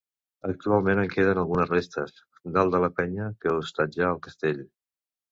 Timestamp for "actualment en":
0.51-1.09